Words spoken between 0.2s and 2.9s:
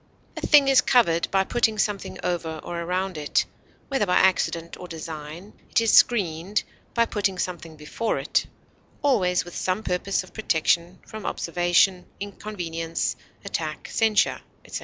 A thing is covered by putting something over or